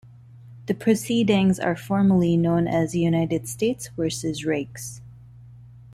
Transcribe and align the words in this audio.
The 0.65 0.73
proceedings 0.73 1.59
are 1.59 1.75
formally 1.75 2.35
known 2.35 2.67
as 2.67 2.95
"United 2.95 3.47
States 3.47 3.89
versus 3.95 4.43
Riggs". 4.43 4.99